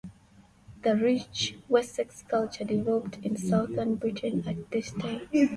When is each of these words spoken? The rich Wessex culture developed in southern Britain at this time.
The 0.81 0.95
rich 0.95 1.59
Wessex 1.69 2.23
culture 2.27 2.63
developed 2.63 3.19
in 3.21 3.37
southern 3.37 3.97
Britain 3.97 4.43
at 4.47 4.71
this 4.71 4.89
time. 4.89 5.29